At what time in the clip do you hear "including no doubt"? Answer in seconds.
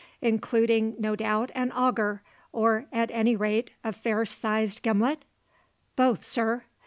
0.23-1.51